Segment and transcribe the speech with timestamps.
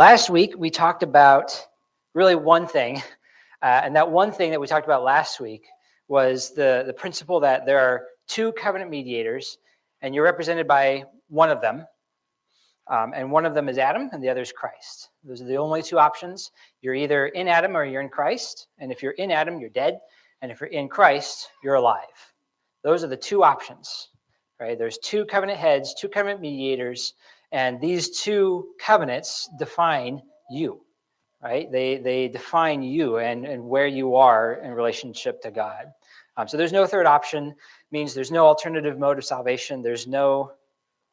[0.00, 1.52] Last week, we talked about
[2.14, 3.02] really one thing,
[3.62, 5.66] uh, and that one thing that we talked about last week
[6.08, 9.58] was the, the principle that there are two covenant mediators,
[10.00, 11.84] and you're represented by one of them.
[12.86, 15.10] Um, and one of them is Adam, and the other is Christ.
[15.22, 16.50] Those are the only two options.
[16.80, 18.68] You're either in Adam or you're in Christ.
[18.78, 20.00] And if you're in Adam, you're dead.
[20.40, 22.06] And if you're in Christ, you're alive.
[22.82, 24.08] Those are the two options,
[24.58, 24.78] right?
[24.78, 27.12] There's two covenant heads, two covenant mediators,
[27.52, 30.80] and these two covenants define you,
[31.42, 31.70] right?
[31.70, 35.86] They, they define you and, and where you are in relationship to God.
[36.36, 37.54] Um, so there's no third option,
[37.90, 39.82] means there's no alternative mode of salvation.
[39.82, 40.52] There's no,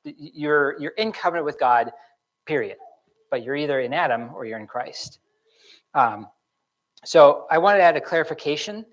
[0.04, 1.92] you're, you're in covenant with God,
[2.46, 2.78] period.
[3.30, 5.20] But you're either in Adam or you're in Christ.
[5.94, 6.28] Um,
[7.04, 8.86] so I wanted to add a clarification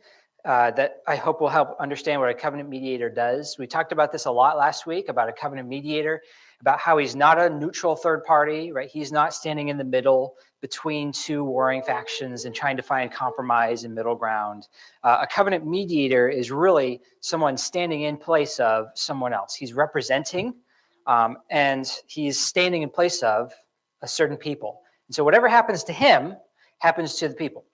[0.44, 3.56] uh, that I hope will help understand what a covenant mediator does.
[3.58, 6.20] We talked about this a lot last week about a covenant mediator,
[6.64, 8.88] about how he's not a neutral third party, right?
[8.88, 13.84] He's not standing in the middle between two warring factions and trying to find compromise
[13.84, 14.68] and middle ground.
[15.02, 19.54] Uh, a covenant mediator is really someone standing in place of someone else.
[19.54, 20.54] He's representing
[21.06, 23.52] um, and he's standing in place of
[24.00, 24.80] a certain people.
[25.08, 26.34] And so whatever happens to him
[26.78, 27.66] happens to the people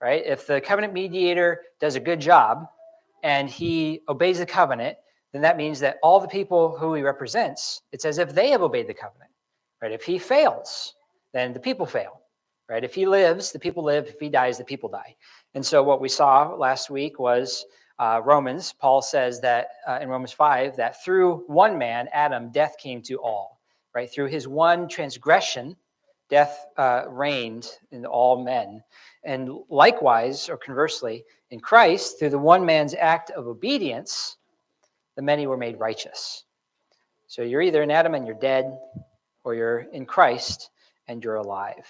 [0.00, 0.22] right?
[0.24, 2.66] If the covenant mediator does a good job
[3.22, 4.96] and he obeys the covenant,
[5.36, 8.62] then that means that all the people who he represents, it's as if they have
[8.62, 9.30] obeyed the covenant,
[9.82, 9.92] right?
[9.92, 10.94] If he fails,
[11.32, 12.22] then the people fail,
[12.68, 12.82] right?
[12.82, 14.06] If he lives, the people live.
[14.06, 15.14] If he dies, the people die.
[15.54, 17.64] And so what we saw last week was
[17.98, 18.72] uh, Romans.
[18.72, 23.16] Paul says that uh, in Romans 5 that through one man, Adam, death came to
[23.16, 23.60] all,
[23.94, 24.10] right?
[24.10, 25.76] Through his one transgression,
[26.28, 28.82] death uh, reigned in all men.
[29.24, 34.36] And likewise, or conversely, in Christ, through the one man's act of obedience,
[35.16, 36.44] the many were made righteous.
[37.26, 38.78] So you're either in Adam and you're dead,
[39.46, 40.70] or you're in Christ
[41.08, 41.86] and you're alive.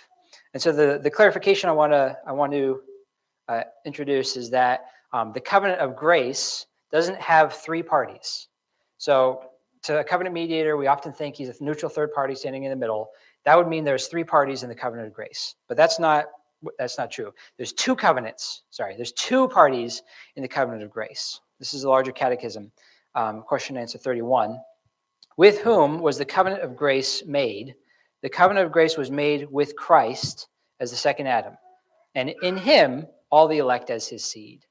[0.53, 2.81] And so the, the clarification I want to I want to
[3.49, 8.49] uh, introduce is that um, the covenant of grace doesn't have three parties.
[8.99, 9.51] So
[9.85, 12.77] to a covenant mediator, we often think he's a neutral third party standing in the
[12.77, 13.09] middle.
[13.45, 16.27] That would mean there's three parties in the covenant of grace, but that's not
[16.79, 17.33] that's not true.
[17.57, 18.63] There's two covenants.
[18.71, 20.03] Sorry, there's two parties
[20.37, 21.41] in the covenant of grace.
[21.59, 22.71] This is a larger catechism,
[23.17, 24.61] um, question and answer 31.
[25.37, 27.75] With whom was the covenant of grace made?
[28.23, 30.49] The covenant of grace was made with Christ
[30.81, 31.57] as the second Adam,
[32.15, 34.65] and in him all the elect as his seed.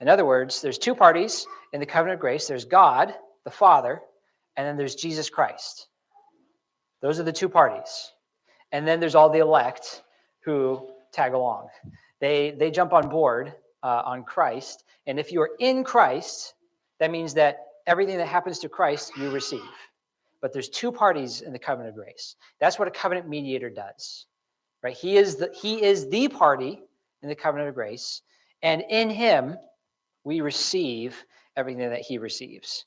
[0.00, 2.46] In other words, there's two parties in the covenant of grace.
[2.46, 3.14] There's God,
[3.44, 4.00] the Father,
[4.56, 5.88] and then there's Jesus Christ.
[7.00, 8.12] Those are the two parties.
[8.72, 10.02] And then there's all the elect
[10.44, 11.68] who tag along.
[12.20, 14.84] They, they jump on board uh, on Christ.
[15.06, 16.54] And if you're in Christ,
[17.00, 19.60] that means that everything that happens to Christ, you receive.
[20.40, 22.36] But there's two parties in the covenant of grace.
[22.60, 24.26] That's what a covenant mediator does.
[24.82, 24.96] Right?
[24.96, 26.80] He is the he is the party
[27.22, 28.22] in the covenant of grace,
[28.62, 29.56] and in him
[30.24, 31.24] we receive
[31.56, 32.84] everything that he receives.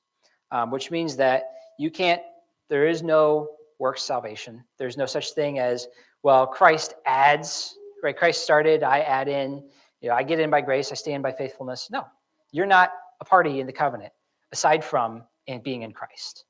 [0.52, 1.44] Um, which means that
[1.78, 2.22] you can't,
[2.70, 3.50] there is no
[3.80, 4.64] works salvation.
[4.78, 5.88] There's no such thing as
[6.24, 8.16] well, Christ adds, right?
[8.16, 9.64] Christ started, I add in,
[10.02, 11.90] you know, I get in by grace, I stand by faithfulness.
[11.90, 12.04] No,
[12.52, 12.92] you're not
[13.22, 14.12] a party in the covenant
[14.52, 16.46] aside from in being in Christ.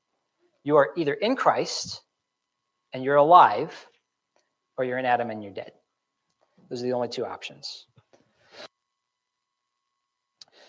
[0.64, 2.02] You are either in Christ
[2.92, 3.86] and you're alive,
[4.76, 5.72] or you're in Adam and you're dead.
[6.68, 7.86] Those are the only two options.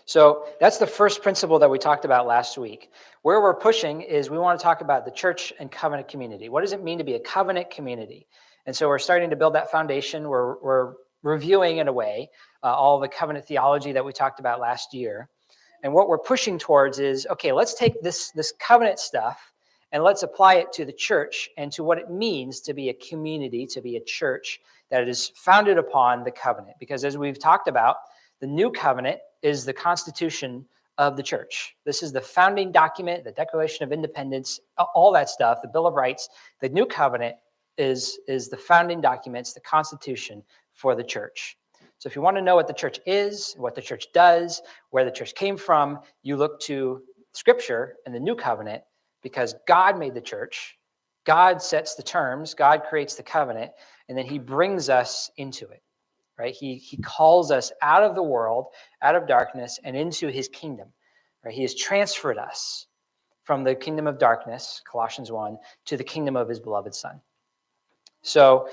[0.05, 2.91] So that's the first principle that we talked about last week.
[3.21, 6.49] Where we're pushing is we want to talk about the church and covenant community.
[6.49, 8.27] What does it mean to be a covenant community?
[8.65, 10.27] And so we're starting to build that foundation.
[10.27, 10.93] We're, we're
[11.23, 12.29] reviewing, in a way,
[12.63, 15.29] uh, all the covenant theology that we talked about last year.
[15.83, 19.51] And what we're pushing towards is okay, let's take this, this covenant stuff
[19.91, 22.93] and let's apply it to the church and to what it means to be a
[22.95, 26.77] community, to be a church that is founded upon the covenant.
[26.79, 27.97] Because as we've talked about,
[28.39, 30.65] the new covenant is the constitution
[30.97, 31.75] of the church.
[31.85, 34.59] This is the founding document, the Declaration of Independence,
[34.95, 36.29] all that stuff, the Bill of Rights.
[36.59, 37.35] The new covenant
[37.77, 40.43] is, is the founding documents, the Constitution
[40.73, 41.57] for the church.
[42.03, 45.05] So if you want to know what the church is, what the church does, where
[45.05, 47.01] the church came from, you look to
[47.31, 48.83] Scripture and the New Covenant
[49.21, 50.77] because God made the church.
[51.23, 53.71] God sets the terms, God creates the covenant,
[54.09, 55.81] and then he brings us into it.
[56.37, 56.53] Right?
[56.53, 58.65] He he calls us out of the world,
[59.01, 60.89] out of darkness and into his kingdom.
[61.45, 61.53] Right?
[61.53, 62.87] He has transferred us
[63.45, 67.21] from the kingdom of darkness, Colossians 1, to the kingdom of his beloved son.
[68.23, 68.67] So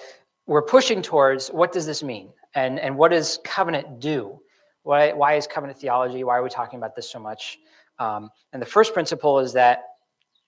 [0.50, 2.32] we're pushing towards what does this mean?
[2.56, 4.40] And, and what does covenant do?
[4.82, 6.24] Why, why is covenant theology?
[6.24, 7.60] Why are we talking about this so much?
[8.00, 9.84] Um, and the first principle is that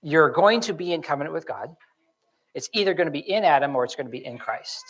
[0.03, 1.69] you're going to be in covenant with God.
[2.53, 4.83] It's either going to be in Adam or it's going to be in Christ.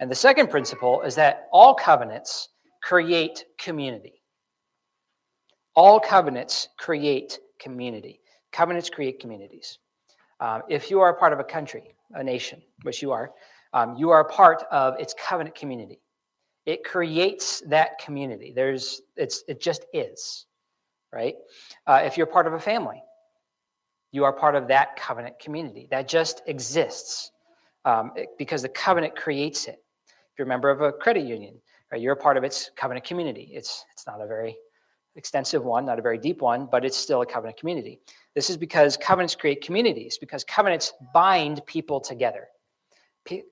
[0.00, 2.48] And the second principle is that all covenants
[2.82, 4.14] create community.
[5.76, 8.18] All covenants create community.
[8.50, 9.78] Covenants create communities.
[10.40, 13.30] Um, if you are part of a country, a nation, which you are,
[13.72, 16.00] um, you are a part of its covenant community.
[16.66, 18.52] It creates that community.
[18.54, 20.46] There's, it's, it just is,
[21.12, 21.34] right?
[21.86, 23.02] Uh, if you're part of a family,
[24.12, 25.88] you are part of that covenant community.
[25.90, 27.32] That just exists
[27.84, 29.82] um, it, because the covenant creates it.
[30.06, 31.54] If you're a member of a credit union,
[31.90, 33.50] right, you're a part of its covenant community.
[33.52, 34.56] It's, it's not a very
[35.16, 38.00] extensive one, not a very deep one, but it's still a covenant community.
[38.34, 42.48] This is because covenants create communities, because covenants bind people together.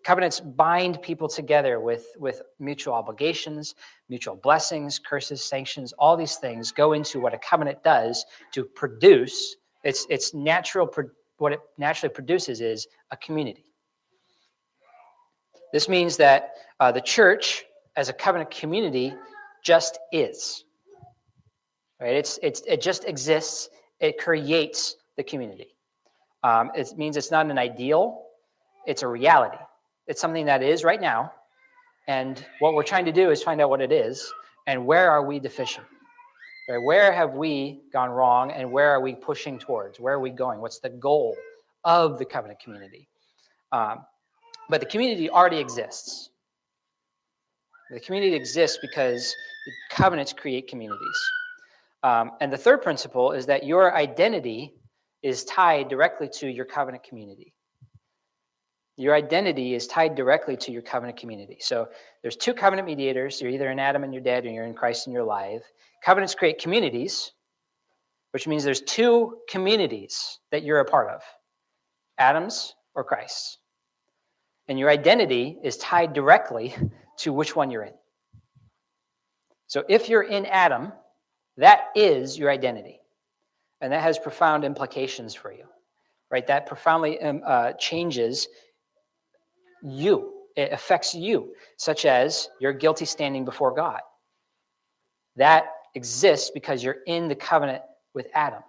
[0.05, 3.77] Covenants bind people together with, with mutual obligations,
[4.09, 9.57] mutual blessings, curses, sanctions, all these things go into what a covenant does to produce
[9.83, 10.91] it's, it's natural,
[11.39, 13.65] what it naturally produces is a community.
[15.73, 17.65] This means that uh, the church,
[17.97, 19.15] as a covenant community,
[19.65, 20.65] just is.
[22.01, 22.15] Right?
[22.15, 23.69] It's, it's, it just exists.
[24.01, 25.77] It creates the community.
[26.43, 28.23] Um, it means it's not an ideal,
[28.87, 29.59] it's a reality.
[30.07, 31.33] It's something that is right now.
[32.09, 34.33] And what we're trying to do is find out what it is
[34.67, 35.87] and where are we deficient.
[36.69, 36.79] Right?
[36.79, 39.99] Where have we gone wrong and where are we pushing towards?
[39.99, 40.61] Where are we going?
[40.61, 41.37] What's the goal
[41.85, 43.09] of the covenant community?
[43.73, 44.05] Um,
[44.69, 46.31] but the community already exists.
[47.91, 49.35] The community exists because
[49.91, 51.31] covenants create communities.
[52.03, 54.73] Um, and the third principle is that your identity
[55.23, 57.53] is tied directly to your covenant community.
[59.01, 61.57] Your identity is tied directly to your covenant community.
[61.59, 61.89] So
[62.21, 63.41] there's two covenant mediators.
[63.41, 65.63] You're either in Adam and you're dead, or you're in Christ and you're alive.
[66.05, 67.33] Covenants create communities,
[68.33, 71.23] which means there's two communities that you're a part of
[72.19, 73.57] Adam's or Christ's.
[74.69, 76.75] And your identity is tied directly
[77.21, 77.95] to which one you're in.
[79.67, 80.93] So if you're in Adam,
[81.57, 83.01] that is your identity.
[83.81, 85.65] And that has profound implications for you,
[86.31, 86.47] right?
[86.47, 88.47] That profoundly um, uh, changes
[89.83, 90.33] you.
[90.57, 94.01] It affects you, such as your guilty standing before God.
[95.37, 97.83] That exists because you're in the covenant
[98.15, 98.63] with Adam.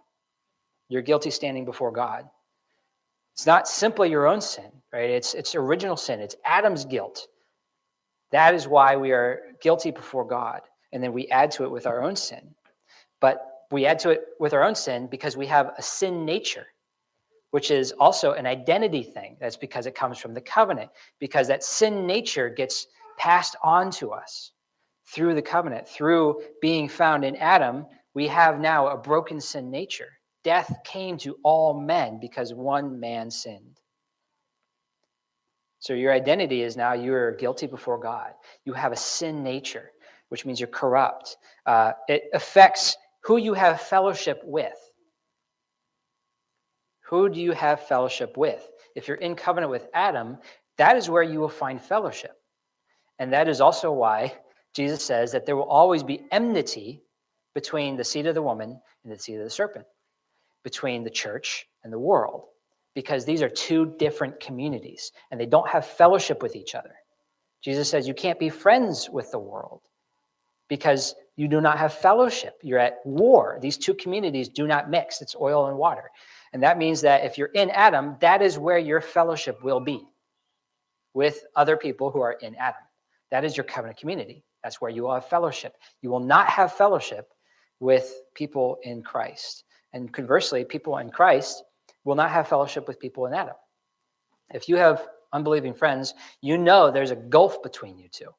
[0.90, 2.30] You're guilty standing before God.
[3.34, 5.10] It's not simply your own sin, right?
[5.10, 6.19] It's, it's original sin.
[6.19, 7.28] It's Adam's guilt.
[8.31, 10.62] That is why we are guilty before God.
[10.92, 12.54] And then we add to it with our own sin.
[13.19, 16.68] But we add to it with our own sin because we have a sin nature,
[17.51, 19.38] which is also an identity thing.
[19.39, 20.89] That's because it comes from the covenant,
[21.19, 22.88] because that sin nature gets
[23.18, 24.51] passed on to us
[25.07, 30.09] through the covenant, through being found in Adam, we have now a broken sin nature.
[30.44, 33.80] Death came to all men because one man sinned.
[35.80, 38.33] So your identity is now you're guilty before God.
[38.65, 39.92] You have a sin nature,
[40.30, 41.38] which means you're corrupt.
[41.65, 44.77] Uh, it affects who you have fellowship with.
[47.12, 48.68] Who do you have fellowship with?
[48.96, 50.38] If you're in covenant with Adam,
[50.78, 52.38] that is where you will find fellowship.
[53.19, 54.34] And that is also why
[54.74, 57.04] Jesus says that there will always be enmity
[57.54, 59.86] between the seed of the woman and the seed of the serpent,
[60.63, 62.46] between the church and the world,
[62.96, 66.96] because these are two different communities and they don't have fellowship with each other.
[67.62, 69.81] Jesus says you can't be friends with the world
[70.69, 72.54] because you do not have fellowship.
[72.64, 73.59] You're at war.
[73.62, 76.09] These two communities do not mix, it's oil and water.
[76.54, 80.06] And that means that if you're in Adam, that is where your fellowship will be
[81.14, 82.81] with other people who are in Adam.
[83.31, 84.44] That is your covenant community.
[84.64, 85.76] That's where you will have fellowship.
[86.02, 87.30] You will not have fellowship
[87.80, 89.64] with people in Christ.
[89.94, 91.64] And conversely, people in Christ
[92.04, 93.56] will not have fellowship with people in Adam.
[94.54, 98.30] If you have unbelieving friends, you know there's a gulf between you two.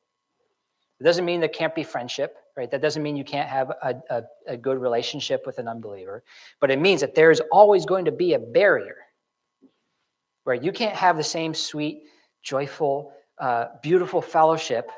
[1.03, 2.71] It doesn't mean there can't be friendship, right?
[2.71, 6.23] That doesn't mean you can't have a, a, a good relationship with an unbeliever,
[6.61, 8.95] but it means that there's always going to be a barrier
[10.45, 12.05] where you can't have the same sweet,
[12.45, 14.93] joyful, uh, beautiful fellowship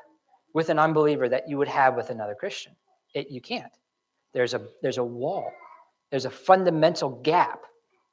[0.53, 2.77] with an unbeliever that you would have with another Christian.
[3.15, 3.73] It, you can't.
[4.35, 5.51] There's a, there's a wall,
[6.11, 7.63] there's a fundamental gap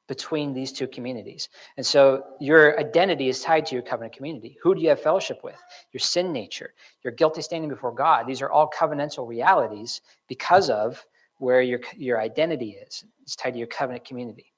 [0.08, 1.50] between these two communities.
[1.78, 4.58] And so your identity is tied to your covenant community.
[4.62, 5.56] Who do you have fellowship with?
[5.94, 8.28] Your sin nature, your guilty standing before God.
[8.28, 11.06] These are all covenantal realities because of
[11.38, 13.04] where your, your identity is.
[13.24, 14.52] It's tied to your covenant community.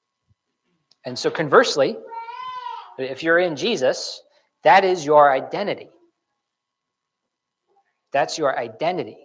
[1.04, 1.96] And so conversely,
[2.98, 4.22] if you're in Jesus,
[4.62, 5.90] that is your identity.
[8.12, 9.18] That's your identity.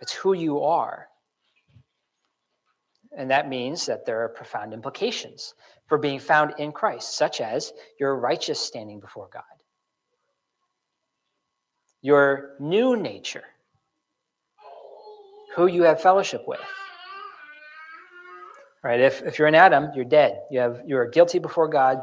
[0.00, 1.09] It's who you are.
[3.16, 5.54] And that means that there are profound implications
[5.88, 9.42] for being found in Christ, such as your righteous standing before God,
[12.02, 13.44] your new nature,
[15.56, 16.60] who you have fellowship with.
[18.82, 19.00] Right?
[19.00, 20.40] If, if you're in Adam, you're dead.
[20.50, 22.02] You have you are guilty before God.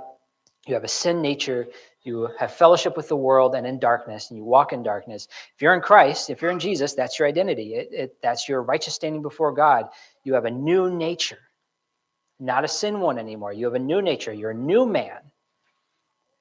[0.68, 1.68] You have a sin nature.
[2.08, 5.28] You have fellowship with the world and in darkness, and you walk in darkness.
[5.54, 7.76] If you're in Christ, if you're in Jesus, that's your identity.
[7.76, 9.90] It, it, that's your righteous standing before God.
[10.24, 11.50] You have a new nature,
[12.40, 13.52] not a sin one anymore.
[13.52, 14.32] You have a new nature.
[14.32, 15.18] You're a new man.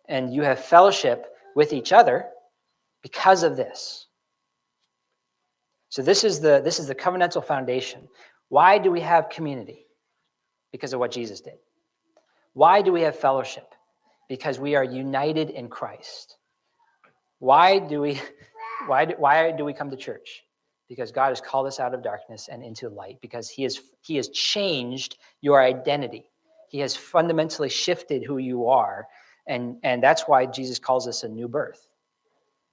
[0.07, 2.27] And you have fellowship with each other
[3.03, 4.07] because of this.
[5.89, 8.07] So this is the this is the covenantal foundation.
[8.51, 9.89] Why do we have community?
[10.71, 11.59] Because of what Jesus did.
[12.53, 13.75] Why do we have fellowship?
[14.29, 16.37] Because we are united in Christ.
[17.39, 18.21] Why do we
[18.87, 20.43] why do, why do we come to church?
[20.89, 24.17] Because God has called us out of darkness and into light because he has he
[24.17, 26.25] has changed your identity.
[26.69, 29.07] He has fundamentally shifted who you are
[29.47, 31.89] and and that's why Jesus calls us a new birth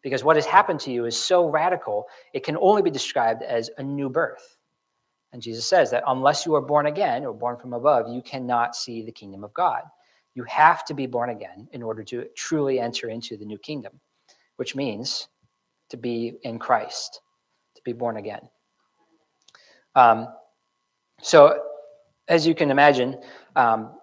[0.03, 3.71] because what has happened to you is so radical, it can only be described as
[3.77, 4.57] a new birth.
[5.31, 8.75] And Jesus says that unless you are born again or born from above, you cannot
[8.75, 9.81] see the kingdom of God.
[10.35, 13.99] You have to be born again in order to truly enter into the new kingdom,
[14.57, 15.27] which means
[15.89, 17.21] to be in Christ,
[17.75, 18.49] to be born again.
[19.95, 20.27] Um,
[21.21, 21.61] so,
[22.27, 23.19] as you can imagine,
[23.55, 23.99] um,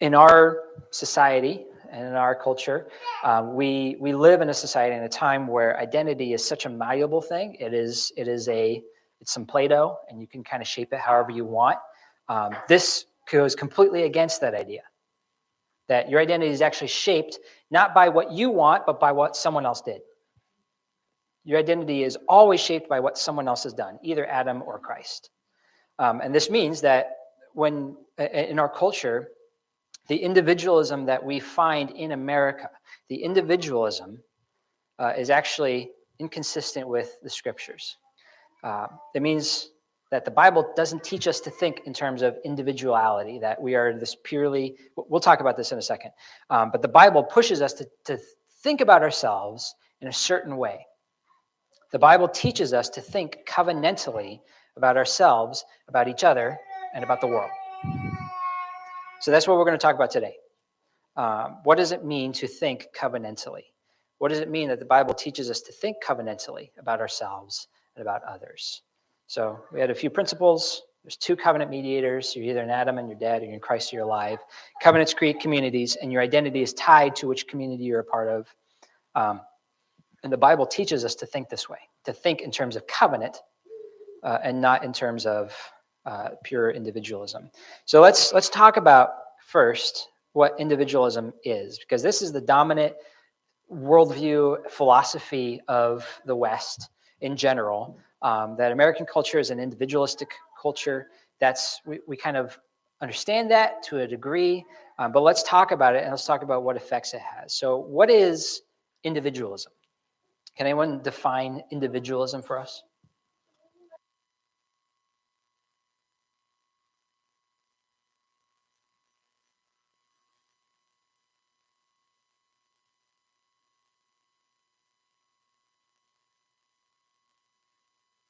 [0.00, 2.88] in our society, and in our culture.
[3.24, 6.68] Um, we we live in a society in a time where identity is such a
[6.68, 7.56] malleable thing.
[7.58, 8.82] It is it is a
[9.20, 11.78] it's some Play-Doh, and you can kind of shape it however you want.
[12.28, 14.82] Um, this goes completely against that idea.
[15.88, 17.38] That your identity is actually shaped
[17.70, 20.00] not by what you want, but by what someone else did.
[21.44, 25.30] Your identity is always shaped by what someone else has done, either Adam or Christ.
[25.98, 27.12] Um, and this means that
[27.54, 29.28] when in our culture,
[30.08, 32.70] the individualism that we find in America,
[33.08, 34.22] the individualism
[34.98, 37.96] uh, is actually inconsistent with the scriptures.
[38.62, 39.70] Uh, it means
[40.10, 43.98] that the Bible doesn't teach us to think in terms of individuality, that we are
[43.98, 46.12] this purely, we'll talk about this in a second,
[46.50, 48.18] um, but the Bible pushes us to, to
[48.62, 50.86] think about ourselves in a certain way.
[51.92, 54.40] The Bible teaches us to think covenantally
[54.76, 56.58] about ourselves, about each other,
[56.94, 57.50] and about the world.
[59.20, 60.36] So that's what we're going to talk about today.
[61.16, 63.64] Um, what does it mean to think covenantally?
[64.18, 68.02] What does it mean that the Bible teaches us to think covenantally about ourselves and
[68.02, 68.82] about others?
[69.26, 70.82] So we had a few principles.
[71.02, 72.34] There's two covenant mediators.
[72.34, 74.38] You're either in Adam and you're dead, or you're in Christ, you're alive.
[74.82, 78.54] Covenants create communities, and your identity is tied to which community you're a part of.
[79.14, 79.40] Um,
[80.22, 83.38] and the Bible teaches us to think this way, to think in terms of covenant
[84.22, 85.54] uh, and not in terms of
[86.06, 87.50] uh, pure individualism.
[87.84, 92.94] So let's let's talk about first what individualism is, because this is the dominant
[93.72, 96.90] worldview philosophy of the West
[97.20, 97.98] in general.
[98.26, 100.30] Um, that American culture is an individualistic
[100.60, 101.10] culture.
[101.38, 102.58] That's we, we kind of
[103.00, 104.64] understand that to a degree,
[104.98, 107.52] um, but let's talk about it and let's talk about what effects it has.
[107.52, 108.62] So, what is
[109.04, 109.72] individualism?
[110.56, 112.82] Can anyone define individualism for us?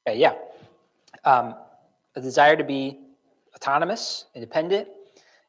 [0.06, 0.34] Okay, yeah.
[1.24, 1.56] Um,
[2.14, 3.00] a desire to be
[3.54, 4.88] autonomous, independent,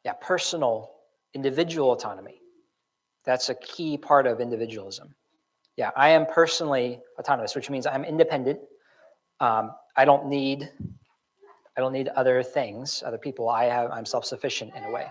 [0.04, 0.94] yeah, personal,
[1.34, 2.40] individual autonomy.
[3.24, 5.14] That's a key part of individualism.
[5.76, 8.58] Yeah, I am personally autonomous, which means I'm independent.
[9.38, 10.68] Um, I don't need,
[11.76, 13.48] I don't need other things, other people.
[13.48, 15.06] I have, I'm self-sufficient in a way.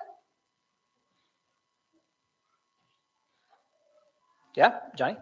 [4.56, 5.16] Yeah, Johnny.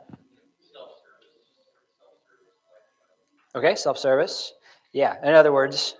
[3.55, 4.53] Okay, self service.
[4.93, 5.95] Yeah, in other words,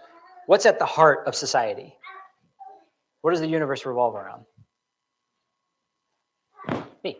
[0.48, 1.96] what's at the heart of society?
[3.22, 4.46] What does the universe revolve around?
[7.04, 7.18] Me.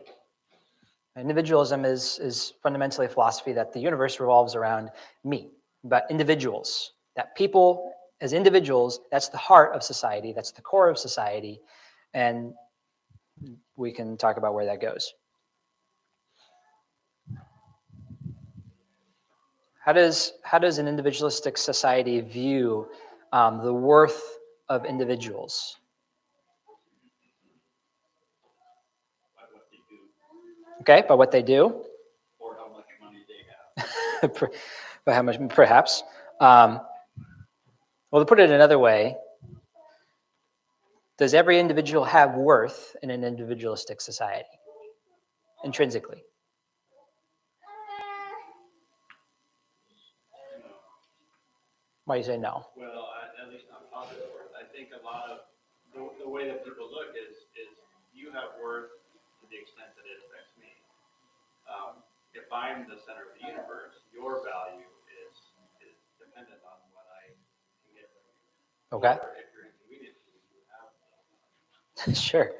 [1.18, 4.90] Individualism is, is fundamentally a philosophy that the universe revolves around
[5.24, 5.48] me,
[5.84, 10.98] about individuals, that people as individuals, that's the heart of society, that's the core of
[10.98, 11.60] society,
[12.14, 12.54] and
[13.76, 15.12] we can talk about where that goes.
[19.86, 22.88] How does, how does an individualistic society view
[23.32, 24.20] um, the worth
[24.68, 25.76] of individuals?
[30.80, 31.84] Okay, by what they do.
[32.40, 34.50] Or how much money they have.
[35.04, 36.02] by how much, perhaps.
[36.40, 36.80] Um,
[38.10, 39.16] well, to put it another way,
[41.16, 44.48] does every individual have worth in an individualistic society?
[45.62, 46.24] Intrinsically.
[52.06, 52.62] Why do you say no?
[52.78, 55.50] Well, at, least on positive worth, I think a lot of,
[55.90, 57.74] the, the way that people look is, is
[58.14, 58.94] you have worth
[59.42, 60.70] to the extent that it affects me.
[61.66, 61.98] Um,
[62.30, 64.86] if I'm the center of the universe, your value
[65.18, 65.34] is,
[65.82, 69.02] is dependent on what I can get from you.
[69.02, 69.18] Okay.
[69.18, 70.14] Or if you're inconvenient
[70.54, 72.14] you have.
[72.30, 72.54] sure.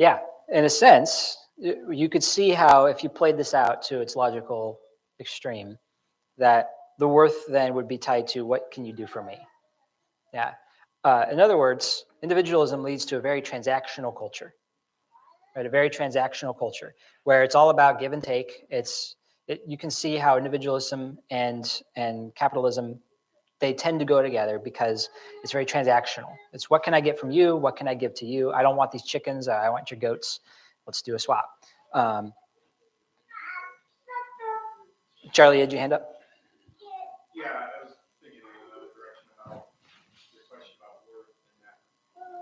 [0.00, 0.24] Yeah.
[0.48, 4.80] In a sense, you could see how if you played this out to its logical
[5.20, 5.76] extreme,
[6.38, 9.38] that the worth then would be tied to what can you do for me?
[10.34, 10.54] Yeah.
[11.04, 14.54] Uh, in other words, individualism leads to a very transactional culture,
[15.56, 15.64] right?
[15.64, 18.66] A very transactional culture where it's all about give and take.
[18.68, 22.98] It's it, you can see how individualism and and capitalism
[23.60, 25.08] they tend to go together because
[25.42, 26.32] it's very transactional.
[26.52, 27.56] It's what can I get from you?
[27.56, 28.52] What can I give to you?
[28.52, 29.48] I don't want these chickens.
[29.48, 30.40] I want your goats.
[30.86, 31.48] Let's do a swap.
[31.92, 32.32] Um,
[35.32, 36.17] Charlie, had your hand up?
[37.38, 39.70] Yeah, I was thinking in another direction about
[40.34, 41.78] your question about worth and that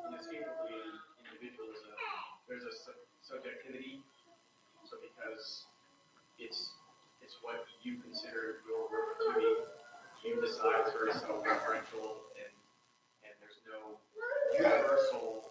[0.08, 0.88] inescapably in
[1.20, 1.92] individualism,
[2.48, 4.00] there's a sub- subjectivity.
[4.88, 5.68] So because
[6.40, 6.72] it's,
[7.20, 9.52] it's what you consider your worth to be,
[10.24, 12.52] you decide it's self-referential and,
[13.20, 14.00] and there's no
[14.56, 15.44] universal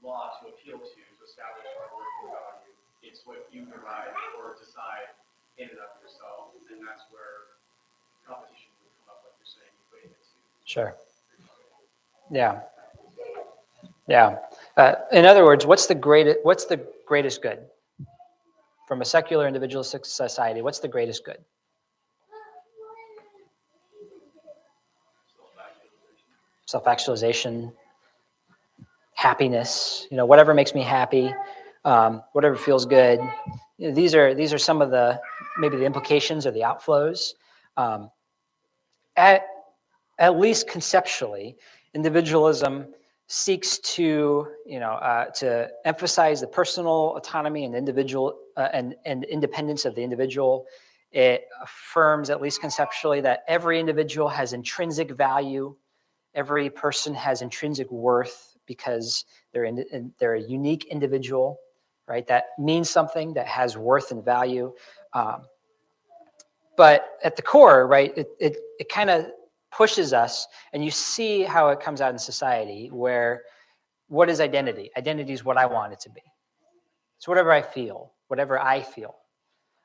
[0.00, 2.72] law to appeal to to establish our worth and value.
[3.04, 5.12] It's what you derive or decide
[5.60, 7.52] in and of yourself, and that's where
[8.22, 10.38] competition would come up, like you're saying, equating it to.
[10.72, 10.96] Sure.
[12.30, 12.62] Yeah.
[14.08, 14.38] Yeah.
[14.74, 16.38] Uh, in other words, what's the greatest?
[16.44, 17.58] What's the greatest good
[18.88, 20.62] from a secular individualistic society?
[20.62, 21.44] What's the greatest good?
[26.64, 27.70] Self-actualization,
[29.12, 30.06] happiness.
[30.10, 31.34] You know, whatever makes me happy,
[31.84, 33.20] um, whatever feels good.
[33.76, 35.20] You know, these are these are some of the
[35.58, 37.34] maybe the implications or the outflows.
[37.76, 38.10] Um,
[39.18, 39.51] at
[40.18, 41.56] at least conceptually,
[41.94, 42.86] individualism
[43.26, 49.24] seeks to, you know, uh, to emphasize the personal autonomy and individual uh, and, and
[49.24, 50.66] independence of the individual.
[51.12, 55.74] It affirms, at least conceptually, that every individual has intrinsic value.
[56.34, 61.58] Every person has intrinsic worth because they're in, they're a unique individual,
[62.06, 62.26] right?
[62.26, 64.72] That means something that has worth and value.
[65.12, 65.42] Um,
[66.76, 69.26] but at the core, right, it, it, it kind of
[69.76, 73.42] pushes us, and you see how it comes out in society where
[74.08, 74.90] what is identity?
[74.96, 76.20] Identity is what I want it to be.
[77.18, 79.14] It's whatever I feel, whatever I feel.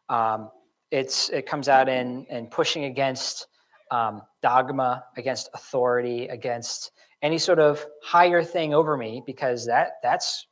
[0.10, 0.50] Um,
[0.92, 3.48] it's it comes out in in pushing against
[3.92, 10.48] um, dogma, against authority, against any sort of higher thing over me, because that that's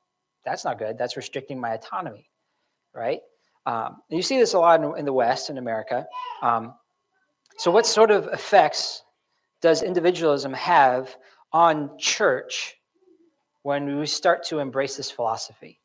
[0.46, 0.98] that's not good.
[0.98, 2.30] That's restricting my autonomy,
[2.94, 3.20] right?
[3.66, 6.06] Um, and you see this a lot in, in the West, in America.
[6.42, 6.76] Um,
[7.58, 9.02] so, what sort of effects
[9.66, 11.16] does individualism have
[11.52, 12.76] on church
[13.64, 15.82] when we start to embrace this philosophy?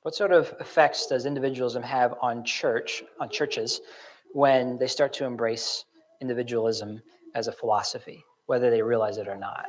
[0.00, 3.82] What sort of effects does individualism have on church, on churches,
[4.32, 5.84] when they start to embrace
[6.22, 7.02] individualism
[7.34, 9.66] as a philosophy, whether they realize it or not?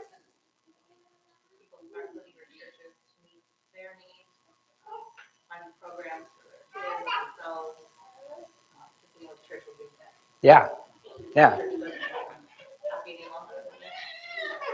[10.41, 10.69] Yeah,
[11.35, 11.59] yeah,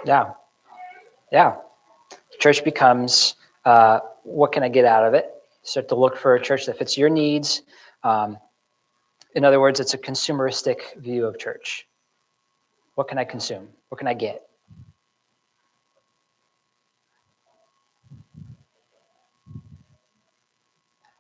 [0.06, 0.34] yeah,
[1.32, 1.56] yeah.
[2.40, 5.32] Church becomes uh, what can I get out of it?
[5.64, 7.64] Start to look for a church that fits your needs.
[8.04, 8.38] Um,
[9.36, 11.88] in other words, it's a consumeristic view of church.
[12.96, 13.68] What can I consume?
[13.90, 14.44] What can I get?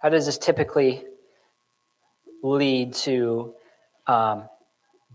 [0.02, 1.04] How does this typically
[2.42, 3.54] lead to
[4.08, 4.48] um,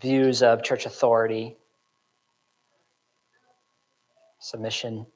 [0.00, 1.56] views of church authority,
[4.38, 5.06] submission?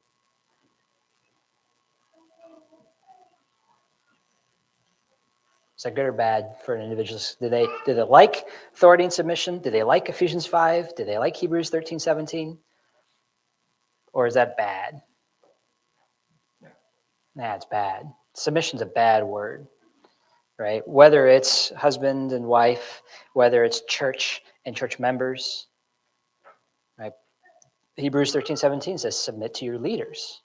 [5.78, 7.20] Is that good or bad for an individual?
[7.40, 9.58] Do they do they like authority and submission?
[9.60, 10.96] Do they like Ephesians 5?
[10.96, 12.58] Do they like Hebrews 13, 17?
[14.12, 15.00] Or is that bad?
[17.36, 18.12] Nah, it's bad.
[18.34, 19.68] Submission's a bad word,
[20.58, 20.86] right?
[20.86, 23.02] Whether it's husband and wife,
[23.34, 25.68] whether it's church and church members,
[26.98, 27.12] right?
[27.96, 30.42] Hebrews 13, 17 says, submit to your leaders.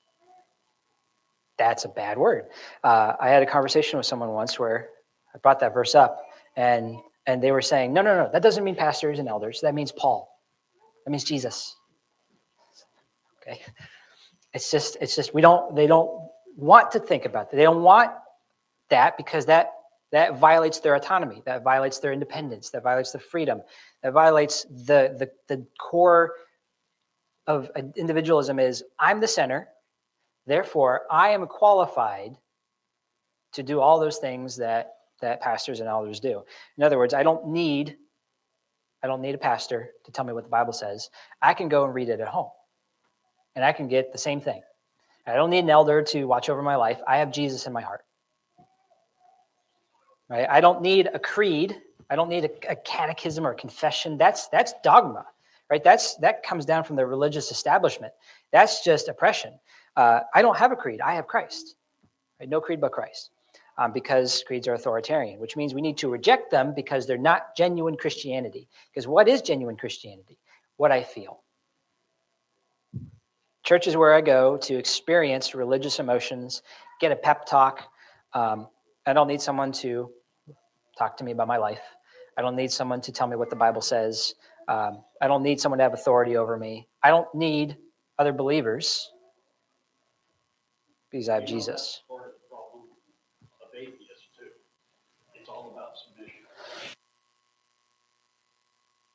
[1.57, 2.45] That's a bad word.
[2.83, 4.89] Uh, I had a conversation with someone once where
[5.33, 6.19] I brought that verse up,
[6.55, 9.61] and and they were saying, no, no, no, that doesn't mean pastors and elders.
[9.61, 10.29] That means Paul.
[11.05, 11.75] That means Jesus.
[13.41, 13.61] Okay,
[14.53, 16.09] it's just it's just we don't they don't
[16.57, 17.57] want to think about that.
[17.57, 18.11] They don't want
[18.89, 19.71] that because that
[20.13, 21.41] that violates their autonomy.
[21.45, 22.69] That violates their independence.
[22.69, 23.61] That violates the freedom.
[24.03, 26.35] That violates the the, the core
[27.47, 29.67] of individualism is I'm the center,
[30.45, 32.37] therefore I am qualified
[33.53, 36.43] to do all those things that that pastors and elders do.
[36.77, 37.97] In other words, I don't need
[39.03, 41.09] I don't need a pastor to tell me what the Bible says.
[41.41, 42.51] I can go and read it at home.
[43.55, 44.61] And I can get the same thing.
[45.25, 46.99] I don't need an elder to watch over my life.
[47.07, 48.03] I have Jesus in my heart.
[50.29, 50.47] Right?
[50.49, 51.81] I don't need a creed.
[52.09, 54.17] I don't need a, a catechism or a confession.
[54.17, 55.25] That's that's dogma
[55.73, 55.83] right?
[55.83, 58.13] That's that comes down from the religious establishment.
[58.51, 59.53] That's just oppression.
[59.95, 61.01] Uh, I don't have a creed.
[61.01, 61.75] I have Christ.
[62.39, 62.47] Right?
[62.47, 63.31] No creed but Christ,
[63.79, 67.55] um, because creeds are authoritarian, which means we need to reject them because they're not
[67.57, 68.67] genuine Christianity.
[68.91, 70.37] Because what is genuine Christianity?
[70.77, 71.41] What I feel.
[73.63, 76.61] Church is where I go to experience religious emotions,
[76.99, 77.83] get a pep talk.
[78.33, 78.67] Um,
[79.05, 80.09] I don't need someone to
[80.97, 81.81] talk to me about my life.
[82.37, 84.33] I don't need someone to tell me what the Bible says.
[84.67, 86.87] Um, I don't need someone to have authority over me.
[87.03, 87.77] I don't need
[88.17, 89.11] other believers
[91.11, 91.73] because I have You know, Jesus.
[91.75, 92.83] that's Part of the problem
[93.61, 94.49] of atheists too.
[95.35, 96.39] It's all about submission.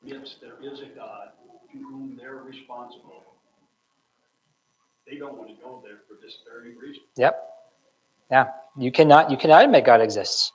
[0.03, 1.31] Yes, there is a God
[1.73, 3.25] to whom they're responsible.
[5.11, 7.03] They don't want to go there for this very reason.
[7.17, 7.43] Yep.
[8.31, 8.47] Yeah.
[8.79, 10.53] You cannot you cannot admit God exists.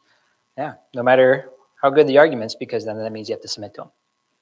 [0.57, 0.75] Yeah.
[0.95, 1.49] No matter
[1.81, 3.89] how good the arguments, because then that means you have to submit to him.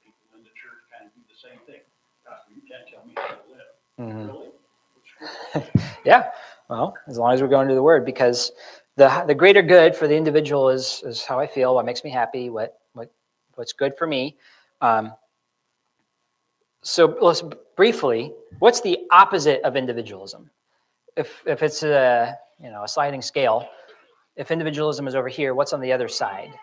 [0.04, 1.82] People in the church kind of do the same thing.
[2.26, 4.16] Pastor, you can't tell me how to live.
[4.16, 4.28] Mhm.
[4.28, 4.52] Really?
[6.06, 6.30] Yeah.
[6.70, 8.52] Well, as long as we're going to the word, because
[8.98, 12.10] the the greater good for the individual is is how I feel, what makes me
[12.10, 13.12] happy, what what
[13.56, 14.38] what's good for me.
[14.82, 15.14] Um,
[16.84, 17.44] so let's
[17.76, 20.50] briefly, what's the opposite of individualism?
[21.16, 23.68] If if it's a you know a sliding scale,
[24.36, 26.54] if individualism is over here, what's on the other side?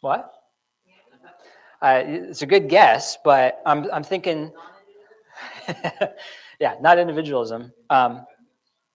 [0.00, 0.32] What?
[1.80, 4.50] Uh, it's a good guess, but I'm I'm thinking,
[6.60, 7.72] yeah, not individualism.
[7.90, 8.26] Um,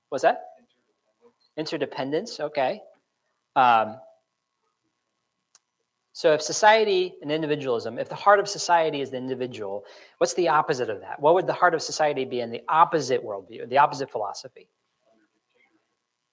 [0.10, 0.42] what's that?
[1.58, 2.40] Interdependence.
[2.40, 2.82] Okay.
[3.56, 3.98] Um,
[6.16, 9.84] so if society and individualism, if the heart of society is the individual,
[10.20, 11.20] what's the opposite of that?
[11.20, 14.70] What would the heart of society be in the opposite worldview, the opposite philosophy?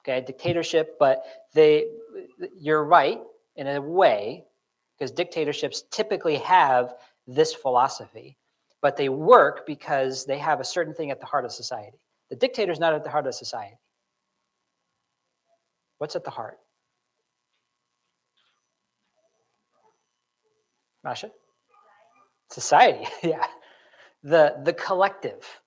[0.02, 1.86] Okay, dictatorship, but they,
[2.54, 3.20] you're right
[3.56, 4.44] in a way,
[4.98, 6.94] because dictatorships typically have
[7.26, 8.36] this philosophy,
[8.82, 11.98] but they work because they have a certain thing at the heart of society.
[12.28, 13.78] The dictator's not at the heart of society.
[15.96, 16.58] What's at the heart?
[21.04, 21.30] Masha?
[22.50, 23.46] Society, yeah.
[24.22, 25.60] The, the collective.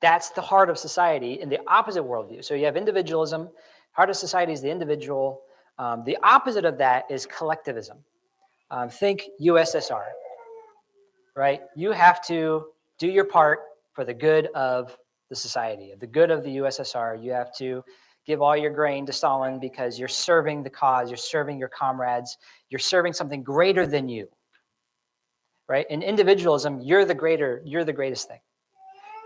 [0.00, 2.42] That's the heart of society in the opposite worldview.
[2.42, 3.50] So you have individualism,
[3.92, 5.42] heart of society is the individual.
[5.78, 7.98] Um, the opposite of that is collectivism.
[8.70, 10.04] Um, think USSR,
[11.36, 11.60] right?
[11.74, 12.66] You have to
[12.98, 13.60] do your part
[13.92, 14.96] for the good of
[15.28, 17.22] the society, the good of the USSR.
[17.22, 17.82] You have to
[18.26, 22.36] give all your grain to Stalin because you're serving the cause, you're serving your comrades,
[22.68, 24.28] you're serving something greater than you.
[25.68, 25.86] Right?
[25.90, 28.40] In individualism, you're the greater, you're the greatest thing.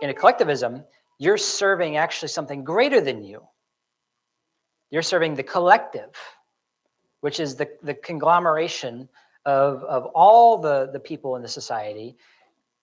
[0.02, 0.85] In a collectivism,
[1.18, 3.42] you're serving actually something greater than you.
[4.90, 6.14] You're serving the collective,
[7.20, 9.09] which is the, the conglomeration
[9.46, 12.16] of, of all the, the people in the society.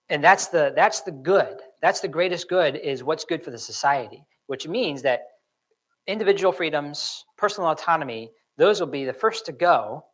[0.08, 1.60] And that's the that's the good.
[1.80, 5.22] That's the greatest good is what's good for the society, which means that
[6.06, 10.04] individual freedoms, personal autonomy, those will be the first to go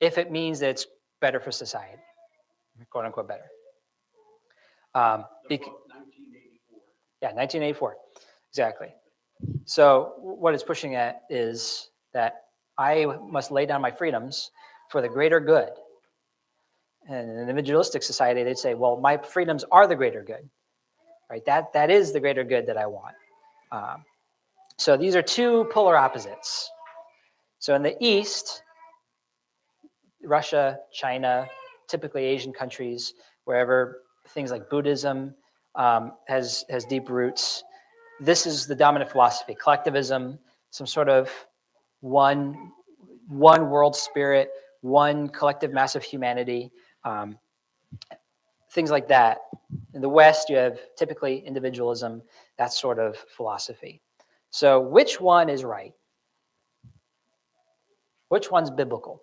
[0.00, 0.86] if it means that it's
[1.20, 1.98] better for society,
[2.90, 3.46] quote unquote better.
[4.94, 6.80] Um, bec- 1984.
[7.20, 7.96] yeah, 1984,
[8.50, 8.88] exactly.
[9.64, 12.44] So what it's pushing at is that
[12.76, 14.50] I must lay down my freedoms
[14.90, 15.70] for the greater good.
[17.08, 20.48] And in an individualistic society, they'd say, well, my freedoms are the greater good,
[21.30, 21.44] right?
[21.46, 23.14] That, that is the greater good that I want.
[23.72, 24.04] Um,
[24.78, 26.70] so these are two polar opposites.
[27.58, 28.62] So in the East,
[30.22, 31.48] Russia, China,
[31.88, 33.14] typically Asian countries,
[33.44, 35.34] wherever things like Buddhism
[35.74, 37.64] um, has, has deep roots,
[38.20, 40.38] this is the dominant philosophy collectivism,
[40.70, 41.28] some sort of
[42.00, 42.72] one,
[43.26, 44.50] one world spirit,
[44.82, 46.70] one collective mass of humanity,
[47.04, 47.36] um,
[48.70, 49.38] things like that.
[49.94, 52.22] In the West, you have typically individualism,
[52.58, 54.00] that sort of philosophy.
[54.50, 55.92] So, which one is right?
[58.28, 59.22] Which one's biblical?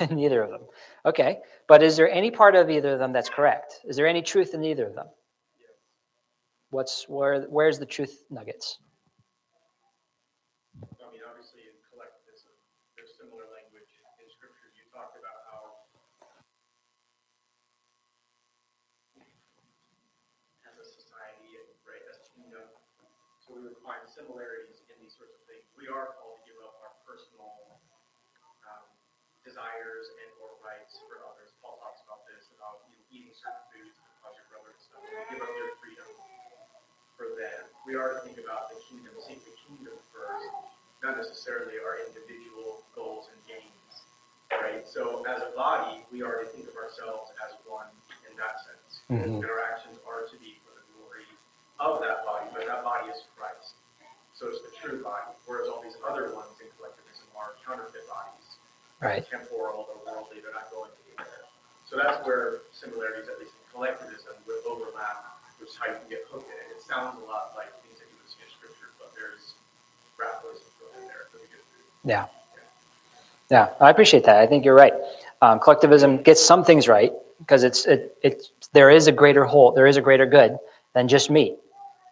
[0.10, 0.62] neither of them.
[1.04, 1.38] Okay.
[1.68, 3.80] But is there any part of either of them that's correct?
[3.84, 5.06] Is there any truth in either of them?
[6.70, 8.78] What's where where's the truth nuggets?
[10.78, 12.54] I mean, obviously in collectivism,
[12.94, 13.90] there's similar language
[14.22, 14.70] in scripture.
[14.78, 15.82] You talked about how
[20.62, 22.70] as a society, right, as a kingdom,
[23.42, 25.64] so we would find similarities in these sorts of things.
[25.80, 27.48] We are called to give up our personal
[28.68, 28.84] um,
[29.48, 31.48] desires and or rights for others.
[31.64, 34.80] Paul talks about this, about you know, eating certain foods to cause your brother to
[34.84, 35.08] stumble.
[35.32, 36.08] Give up your freedom
[37.16, 37.64] for them.
[37.88, 40.52] We are to think about the kingdom, seek the kingdom first,
[41.00, 43.92] not necessarily our individual goals and gains,
[44.52, 44.84] right?
[44.84, 47.88] So as a body, we are to think of ourselves as one
[48.28, 49.00] in that sense.
[49.08, 49.40] Mhm.
[49.40, 51.24] And our actions are to be for the glory
[51.80, 53.24] of that body, but that body is.
[54.40, 58.56] So it's the true body, whereas all these other ones in collectivism are counterfeit bodies.
[58.96, 59.20] Right.
[59.28, 61.44] Temporal, or worldly, they're not going anywhere.
[61.84, 66.08] So that's where similarities, at least in collectivism, would overlap, which is how you can
[66.08, 66.72] get hooked in it.
[66.72, 69.60] It sounds a lot like things that you would see in scripture, but there's
[70.16, 70.64] grapples
[70.96, 71.84] in there for the good food.
[72.08, 72.24] Yeah.
[73.52, 74.40] Yeah, I appreciate that.
[74.40, 74.96] I think you're right.
[75.44, 77.12] Um, collectivism gets some things right
[77.44, 80.56] because it's it, it there is a greater whole, there is a greater good
[80.94, 81.60] than just me,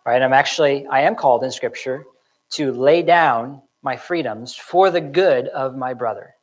[0.04, 0.20] right?
[0.20, 2.04] I'm actually I am called in Scripture
[2.50, 6.34] to lay down my freedoms for the good of my brother.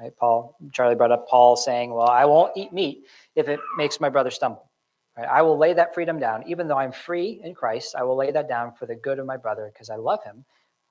[0.00, 0.14] Right?
[0.16, 4.08] Paul Charlie brought up Paul saying, "Well, I won't eat meat if it makes my
[4.08, 4.70] brother stumble."
[5.16, 5.28] Right?
[5.28, 7.94] I will lay that freedom down, even though I'm free in Christ.
[7.94, 10.44] I will lay that down for the good of my brother because I love him,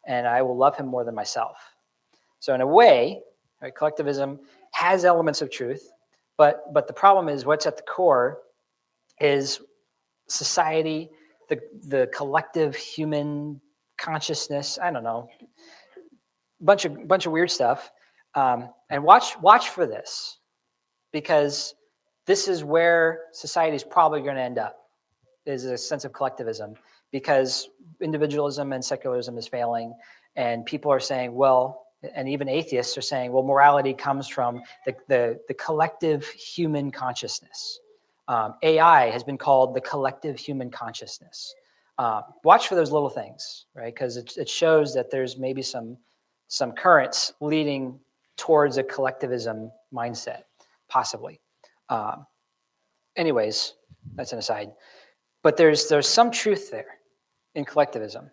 [0.05, 1.57] and I will love him more than myself.
[2.39, 3.21] So in a way,
[3.61, 4.39] right, collectivism
[4.71, 5.91] has elements of truth,
[6.37, 8.39] but but the problem is what's at the core
[9.19, 9.59] is
[10.27, 11.09] society,
[11.49, 13.59] the the collective human
[14.03, 14.77] consciousness.
[14.81, 15.29] I don't know,
[16.61, 17.91] bunch of bunch of weird stuff.
[18.35, 20.39] Um, and watch watch for this,
[21.11, 21.75] because
[22.25, 24.79] this is where society is probably going to end up.
[25.45, 26.75] Is a sense of collectivism
[27.11, 27.69] because
[28.01, 29.93] individualism and secularism is failing,
[30.35, 31.83] and people are saying, well,
[32.15, 37.79] and even atheists are saying, well, morality comes from the, the, the collective human consciousness.
[38.27, 41.53] Um, AI has been called the collective human consciousness.
[41.97, 43.93] Um, watch for those little things, right?
[43.93, 45.97] Because it, it shows that there's maybe some,
[46.47, 47.99] some currents leading
[48.35, 50.43] towards a collectivism mindset,
[50.89, 51.39] possibly.
[51.89, 52.25] Um,
[53.15, 53.73] anyways,
[54.15, 54.71] that's an aside.
[55.43, 56.99] But there's, there's some truth there
[57.53, 58.31] in collectivism.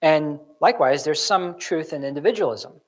[0.00, 2.80] And likewise, there's some truth in individualism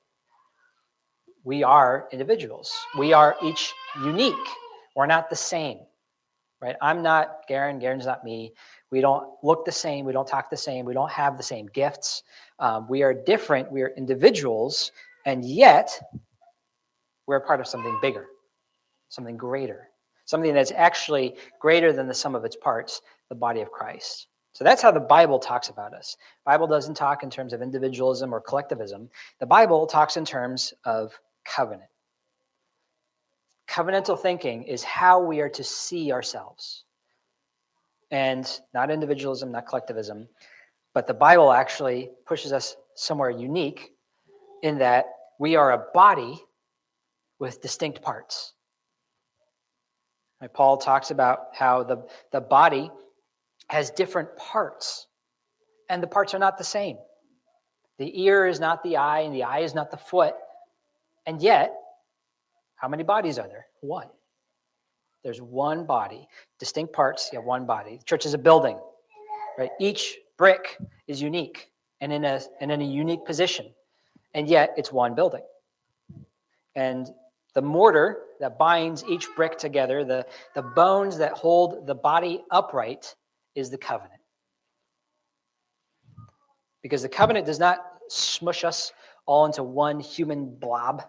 [1.47, 2.75] we are individuals.
[2.99, 4.35] We are each unique.
[4.97, 5.79] We're not the same,
[6.61, 6.75] right?
[6.83, 7.79] I'm not Garen.
[7.79, 8.53] Garen's not me.
[8.91, 10.05] We don't look the same.
[10.05, 10.85] We don't talk the same.
[10.85, 12.23] We don't have the same gifts.
[12.59, 13.71] Um, we are different.
[13.71, 14.93] We are individuals,
[15.25, 16.01] and yet
[17.27, 18.27] we're part of something bigger,
[19.09, 19.89] something greater,
[20.25, 24.29] something that's actually greater than the sum of its parts, the body of Christ.
[24.53, 26.17] So that's how the Bible talks about us.
[26.47, 29.11] Bible doesn't talk in terms of individualism or collectivism.
[29.39, 31.13] The Bible talks in terms of
[31.45, 31.91] covenant.
[33.69, 36.86] Covenantal thinking is how we are to see ourselves.
[38.11, 40.29] And not individualism, not collectivism,
[40.95, 43.91] but the Bible actually pushes us somewhere unique
[44.63, 45.07] in that
[45.39, 46.41] we are a body
[47.39, 48.55] with distinct parts.
[50.55, 52.91] Paul talks about how the, the body
[53.69, 55.07] has different parts,
[55.89, 56.97] and the parts are not the same.
[57.99, 60.35] The ear is not the eye, and the eye is not the foot.
[61.27, 61.75] And yet,
[62.77, 63.67] how many bodies are there?
[63.81, 64.09] One.
[65.27, 66.29] There's one body,
[66.61, 67.97] distinct parts, you have one body.
[67.97, 68.79] The church is a building,
[69.59, 69.71] right?
[69.81, 73.67] Each brick is unique and in a and in a unique position.
[74.35, 75.43] And yet it's one building.
[76.77, 77.11] And
[77.55, 83.17] the mortar that binds each brick together, the, the bones that hold the body upright,
[83.57, 84.21] is the covenant.
[86.85, 88.93] Because the covenant does not smush us
[89.27, 91.03] all into one human blob.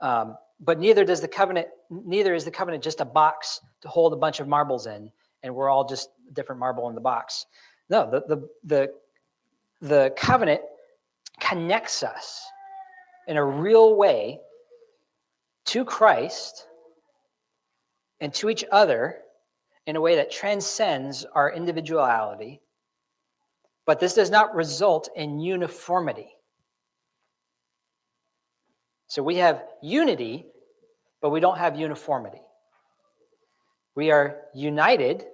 [0.00, 4.12] Um, but neither does the covenant, neither is the covenant just a box to hold
[4.12, 5.10] a bunch of marbles in,
[5.42, 7.46] and we're all just different marble in the box.
[7.90, 8.92] No, the the the,
[9.80, 10.62] the covenant
[11.40, 12.42] connects us
[13.26, 14.40] in a real way
[15.66, 16.68] to Christ
[18.20, 19.18] and to each other
[19.86, 22.60] in a way that transcends our individuality.
[23.86, 26.30] But this does not result in uniformity.
[29.08, 30.46] So we have unity,
[31.24, 32.42] but we don't have uniformity.
[33.94, 35.24] We are united,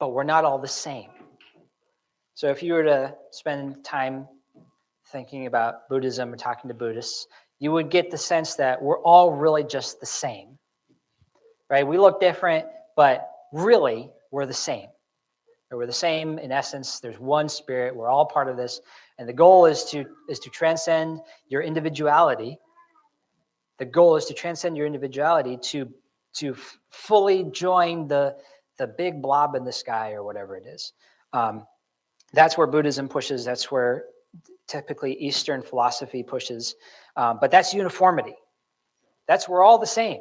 [0.00, 1.10] but we're not all the same.
[2.34, 4.26] So if you were to spend time
[5.12, 7.28] thinking about Buddhism or talking to Buddhists,
[7.60, 10.58] you would get the sense that we're all really just the same,
[11.70, 11.86] right?
[11.86, 14.88] We look different, but really we're the same.
[15.70, 16.98] We're the same in essence.
[16.98, 17.94] There's one spirit.
[17.94, 18.80] We're all part of this,
[19.18, 22.58] and the goal is to is to transcend your individuality.
[23.78, 25.88] The goal is to transcend your individuality to
[26.34, 28.36] to f- fully join the
[28.76, 30.92] the big blob in the sky or whatever it is.
[31.32, 31.66] Um,
[32.32, 33.44] that's where Buddhism pushes.
[33.44, 34.04] That's where
[34.66, 36.76] typically Eastern philosophy pushes.
[37.16, 38.36] Um, but that's uniformity.
[39.26, 40.20] That's we're all the same,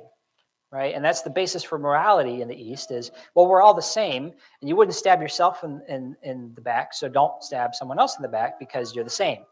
[0.71, 0.95] right?
[0.95, 4.31] And that's the basis for morality in the East is, well, we're all the same.
[4.61, 8.17] And you wouldn't stab yourself in, in, in the back, so don't stab someone else
[8.17, 9.43] in the back because you're the same.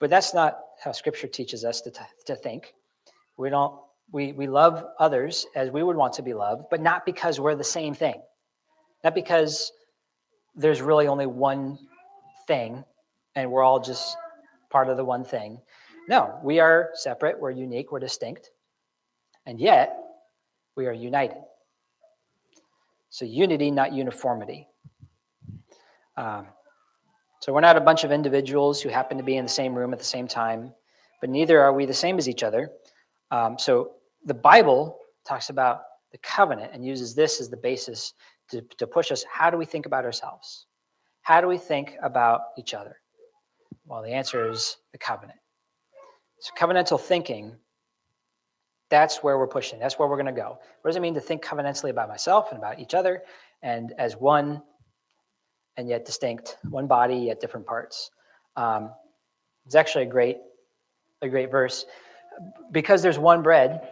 [0.00, 2.74] But that's not how Scripture teaches us to, t- to think.
[3.36, 3.78] We don't
[4.12, 7.54] we, we love others as we would want to be loved, but not because we're
[7.54, 8.20] the same thing.
[9.04, 9.72] Not because
[10.54, 11.78] there's really only one
[12.46, 12.84] thing
[13.36, 14.16] and we're all just
[14.70, 15.60] part of the one thing.
[16.08, 18.50] No, we are separate, we're unique, we're distinct,
[19.46, 19.96] and yet
[20.76, 21.38] we are united.
[23.10, 24.66] So, unity, not uniformity.
[26.16, 26.46] Um,
[27.40, 29.94] so, we're not a bunch of individuals who happen to be in the same room
[29.94, 30.74] at the same time,
[31.22, 32.70] but neither are we the same as each other.
[33.30, 33.92] Um, so,
[34.26, 38.12] the Bible talks about the covenant and uses this as the basis
[38.50, 39.24] to, to push us.
[39.32, 40.66] How do we think about ourselves?
[41.22, 42.96] How do we think about each other?
[43.86, 45.38] Well, the answer is the covenant.
[46.40, 47.56] So, covenantal thinking,
[48.90, 49.78] that's where we're pushing.
[49.78, 50.58] That's where we're going to go.
[50.82, 53.22] What does it mean to think covenantally about myself and about each other
[53.62, 54.62] and as one
[55.76, 58.10] and yet distinct, one body, yet different parts?
[58.56, 58.90] Um,
[59.66, 60.38] it's actually a great,
[61.22, 61.86] a great verse.
[62.72, 63.88] Because there's one bread,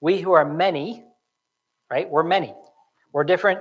[0.00, 1.04] we who are many,
[1.90, 2.08] right?
[2.08, 2.54] We're many.
[3.12, 3.60] We're different.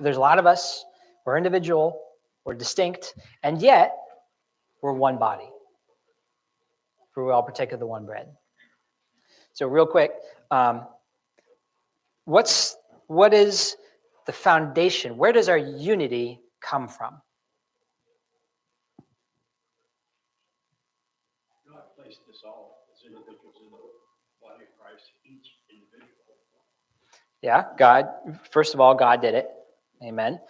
[0.00, 0.84] There's a lot of us.
[1.24, 2.00] We're individual.
[2.44, 3.14] We're distinct.
[3.42, 3.96] And yet,
[4.82, 5.48] we're one body.
[7.12, 8.28] For we all partake of the one bread.
[9.52, 10.12] So, real quick,
[10.50, 10.86] um,
[12.24, 13.76] what's what is
[14.26, 15.16] the foundation?
[15.16, 17.20] Where does our unity come from?
[21.70, 23.76] God placed us all as individuals in the
[24.40, 26.10] body of Christ, each individual.
[27.42, 28.08] Yeah, God,
[28.50, 29.48] first of all, God did it.
[30.02, 30.40] Amen.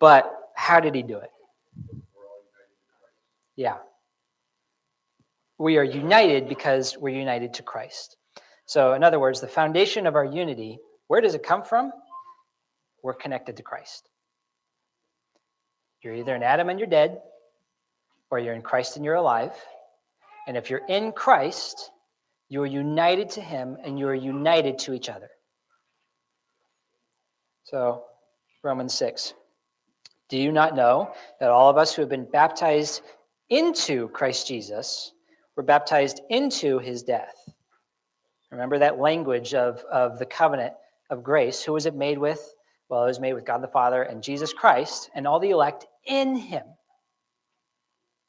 [0.00, 1.30] But how did he do it?
[3.56, 3.76] Yeah.
[5.58, 8.16] We are united because we're united to Christ.
[8.66, 11.92] So, in other words, the foundation of our unity, where does it come from?
[13.02, 14.08] We're connected to Christ.
[16.04, 17.22] You're either in Adam and you're dead,
[18.30, 19.52] or you're in Christ and you're alive.
[20.46, 21.90] And if you're in Christ,
[22.50, 25.30] you are united to him and you are united to each other.
[27.64, 28.04] So,
[28.62, 29.32] Romans 6.
[30.28, 33.00] Do you not know that all of us who have been baptized
[33.48, 35.12] into Christ Jesus
[35.56, 37.48] were baptized into his death?
[38.50, 40.74] Remember that language of, of the covenant
[41.08, 41.62] of grace.
[41.62, 42.54] Who was it made with?
[42.94, 45.84] Well, it was made with God the Father and Jesus Christ and all the elect
[46.06, 46.62] in him.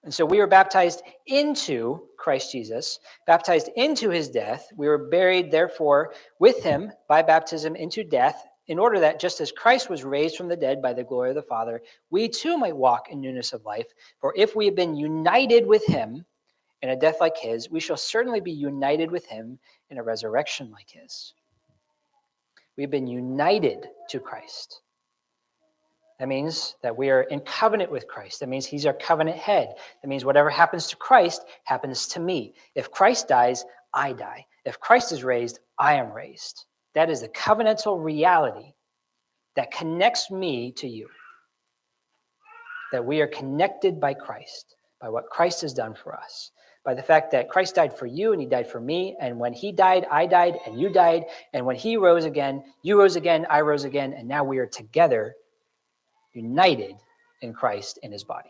[0.04, 2.98] And so we were baptized into Christ Jesus,
[3.28, 4.68] baptized into his death.
[4.76, 9.52] We were buried, therefore, with him by baptism into death, in order that just as
[9.52, 12.76] Christ was raised from the dead by the glory of the Father, we too might
[12.76, 13.94] walk in newness of life.
[14.20, 16.26] For if we have been united with him
[16.82, 19.60] in a death like his, we shall certainly be united with him
[19.92, 21.36] in a resurrection like his.
[22.78, 24.82] We've been united to Christ.
[26.20, 28.40] That means that we are in covenant with Christ.
[28.40, 29.74] That means he's our covenant head.
[30.02, 32.54] That means whatever happens to Christ happens to me.
[32.74, 34.46] If Christ dies, I die.
[34.66, 36.66] If Christ is raised, I am raised.
[36.94, 38.74] That is the covenantal reality
[39.56, 41.08] that connects me to you.
[42.92, 46.52] That we are connected by Christ, by what Christ has done for us,
[46.86, 49.18] by the fact that Christ died for you and he died for me.
[49.20, 51.26] And when he died, I died and you died.
[51.54, 54.14] And when he rose again, you rose again, I rose again.
[54.14, 55.34] And now we are together,
[56.34, 56.96] united
[57.42, 58.50] in Christ in his body.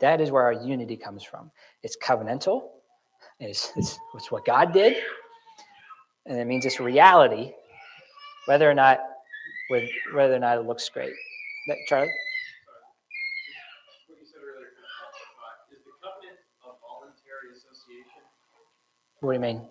[0.00, 1.50] That is where our unity comes from.
[1.82, 2.68] It's covenantal,
[3.40, 4.96] it's, it's, it's what God did,
[6.26, 7.52] and it means it's reality,
[8.46, 9.00] whether or not
[9.70, 11.12] with whether or not it looks great.
[11.68, 12.08] That, Charlie?
[14.08, 15.72] What you said earlier, kind of helped my thought.
[15.72, 18.20] is the covenant a voluntary association?
[19.24, 19.62] What do you mean?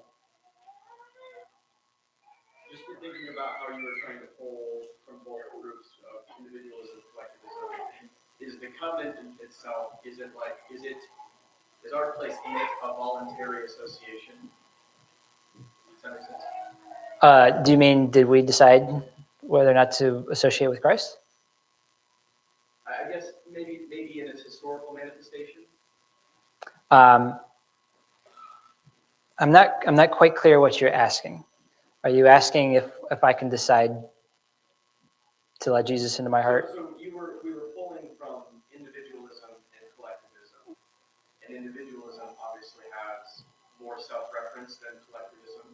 [2.72, 8.10] Just thinking about how you were trying to pull from both groups of individualism, collectivism,
[8.42, 10.98] is the covenant in itself, is it like, is it,
[11.86, 14.50] is our place in it a voluntary association?
[15.54, 16.42] Does that make sense?
[17.22, 18.90] Uh, do you mean did we decide
[19.42, 21.18] whether or not to associate with Christ?
[22.88, 25.62] I I guess maybe, maybe in its historical manifestation,
[26.90, 27.40] Um,
[29.40, 31.44] I'm not, I'm not quite clear what you're asking.
[32.04, 33.92] Are you asking if, if I can decide
[35.62, 36.70] to let Jesus into my heart?
[36.74, 40.78] So you were, we were pulling from individualism and collectivism.
[41.48, 43.46] And individualism obviously has
[43.82, 45.74] more self-reference than collectivism,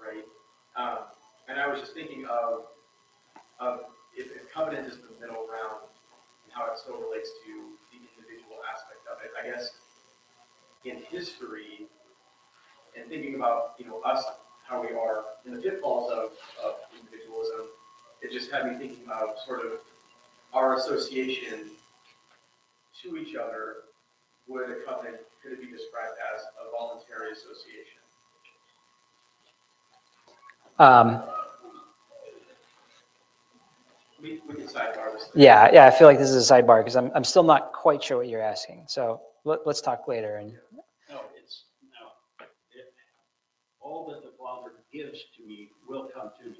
[0.00, 0.26] right?
[0.74, 1.06] Um,
[1.48, 2.66] and I was just thinking of,
[3.60, 3.80] of
[4.16, 7.52] if, if covenant is the middle ground and how it still relates to
[7.94, 9.30] the individual aspect of it.
[9.38, 9.70] I guess
[10.84, 11.86] in history
[12.96, 14.22] and thinking about, you know, us,
[14.66, 16.30] how we are in the pitfalls of,
[16.64, 17.66] of individualism,
[18.22, 19.72] it just had me thinking about sort of
[20.52, 21.70] our association
[23.02, 23.76] to each other.
[24.48, 28.00] Would a covenant, could it be described as a voluntary association?
[30.78, 31.22] Um,
[34.22, 35.30] We, we can sidebar this.
[35.34, 38.02] yeah, yeah, I feel like this is a sidebar because I'm, I'm still not quite
[38.02, 38.84] sure what you're asking.
[38.86, 40.36] So let, let's talk later.
[40.36, 40.52] And
[41.08, 42.44] No, it's, no.
[42.74, 42.92] It-
[43.90, 46.56] All that the Father gives to me will come to me.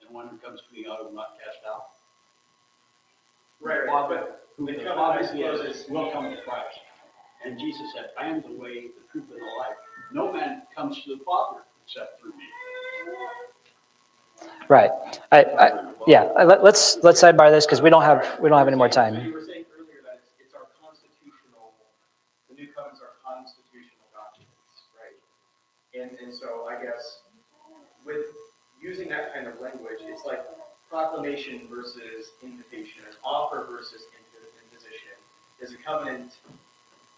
[0.00, 1.86] And one who comes to me, I will not cast out.
[3.60, 6.40] Right, The right, Father, but who the the Father I gives is- will come to
[6.42, 6.78] Christ.
[7.44, 9.76] And Jesus said, I am the way, the truth, and the life.
[10.12, 12.44] No man comes to the Father except through me.
[14.68, 14.90] right,
[15.32, 18.68] I, I, yeah, let, let's let's sidebar this because we don't have we don't have
[18.68, 19.14] any more time.
[19.16, 21.74] you were saying earlier that it's, it's our constitutional,
[22.48, 25.18] the new covenants are constitutional documents, right?
[26.02, 27.20] And, and so I guess
[28.04, 28.26] with
[28.80, 30.40] using that kind of language, it's like
[30.90, 34.02] proclamation versus invitation, an offer versus
[34.66, 35.14] imposition.
[35.60, 36.32] Is a covenant,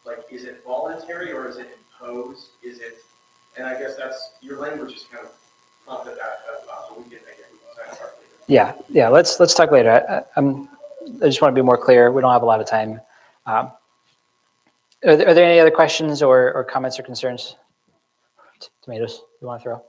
[0.05, 2.49] like, is it voluntary or is it imposed?
[2.63, 2.99] Is it,
[3.57, 5.33] and I guess that's, your language is kind of
[5.87, 6.41] prompted that
[6.97, 7.99] we can, again.
[8.47, 9.09] Yeah, yeah.
[9.09, 9.91] Let's let's talk later.
[9.91, 10.69] I, I, I'm,
[11.23, 12.13] I just want to be more clear.
[12.13, 13.01] We don't have a lot of time.
[13.47, 13.73] Um,
[15.07, 17.57] are, there, are there any other questions or, or comments or concerns?
[18.83, 19.85] Tomatoes you want to throw?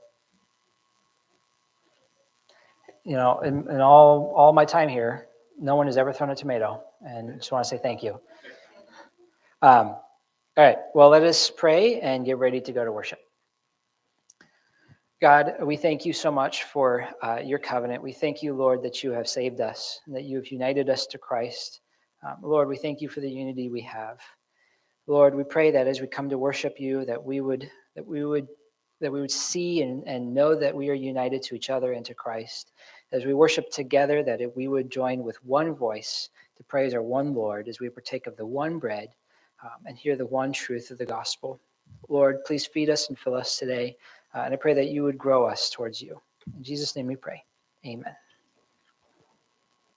[3.04, 6.36] You know, in, in all all my time here, no one has ever thrown a
[6.36, 8.20] tomato, and just want to say thank you.
[9.62, 10.78] Um, all right.
[10.94, 13.18] Well, let us pray and get ready to go to worship.
[15.20, 18.02] God, we thank you so much for uh, your covenant.
[18.02, 21.18] We thank you, Lord, that you have saved us that you have united us to
[21.18, 21.80] Christ.
[22.26, 24.18] Um, Lord, we thank you for the unity we have.
[25.06, 28.24] Lord, we pray that as we come to worship you, that we would that we
[28.24, 28.46] would
[29.00, 32.04] that we would see and, and know that we are united to each other and
[32.06, 32.72] to Christ.
[33.12, 37.34] As we worship together, that we would join with one voice to praise our one
[37.34, 39.10] Lord as we partake of the one bread
[39.62, 41.60] um, and hear the one truth of the gospel.
[42.08, 43.96] Lord, please feed us and fill us today.
[44.34, 46.20] Uh, and I pray that you would grow us towards you.
[46.56, 47.42] In Jesus' name we pray.
[47.84, 48.14] Amen.